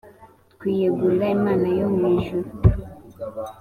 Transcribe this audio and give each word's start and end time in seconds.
twiyegurira 0.53 1.25
imana 1.37 1.67
yo 1.77 1.87
mu 1.97 2.03
ijuru 2.15 2.49